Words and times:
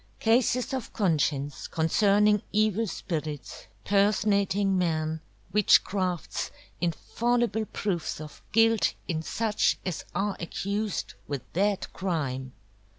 CASES 0.19 0.73
of 0.73 0.91
CONSCIENCE 0.93 1.67
Concerning 1.67 2.41
Evil 2.51 2.87
Spirits 2.87 3.67
Personating 3.85 4.75
MEN; 4.75 5.21
WITCHCRAFTS, 5.53 6.49
Infallible 6.81 7.65
Proofs 7.65 8.19
of 8.19 8.41
Guilt 8.51 8.95
in 9.07 9.21
such 9.21 9.77
as 9.85 10.03
are 10.15 10.35
Accused 10.39 11.13
with 11.27 11.43
that 11.53 11.93
CRIME. 11.93 12.51